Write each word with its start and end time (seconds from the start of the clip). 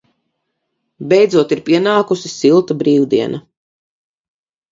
Beidzot 1.09 1.51
ir 1.57 1.61
pienākusi 1.67 2.31
silta 2.37 2.77
brīvdiena. 2.79 3.43